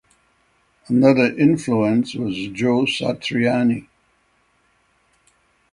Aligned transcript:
Another 0.87 1.25
influence 1.37 2.15
was 2.15 2.33
Joe 2.53 2.85
Satriani. 2.85 3.85